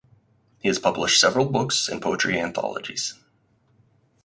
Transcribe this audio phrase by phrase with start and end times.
[0.63, 3.13] He has published several books and poetry anthologies.